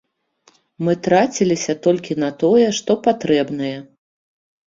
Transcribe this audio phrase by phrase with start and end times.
[0.85, 3.73] Мы траціліся толькі на тое, што патрэбнае.